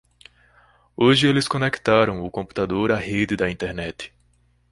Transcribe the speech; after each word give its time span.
Hoje 0.97 1.27
eles 1.27 1.47
conectaram 1.47 2.25
o 2.25 2.31
computador 2.31 2.91
à 2.91 2.95
rede 2.95 3.35
da 3.35 3.51
Internet. 3.51 4.11